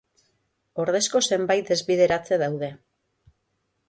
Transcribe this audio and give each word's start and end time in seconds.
Ordezko 0.83 1.21
zenbait 1.29 1.69
desbideratze 1.73 2.39
daude. 2.45 2.71